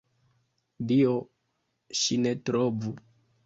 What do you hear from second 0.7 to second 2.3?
Dio, ŝi